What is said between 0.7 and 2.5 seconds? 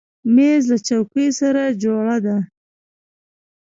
له چوکۍ سره جوړه ده.